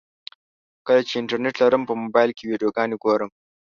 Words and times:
کله 0.85 1.01
چې 1.07 1.13
انټرنټ 1.17 1.55
لرم 1.61 1.81
په 1.89 1.93
موبایل 2.01 2.31
کې 2.37 2.43
ویډیوګانې 2.49 2.95
ګورم. 3.03 3.29